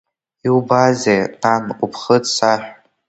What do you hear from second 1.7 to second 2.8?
уԥхыӡ саҳә!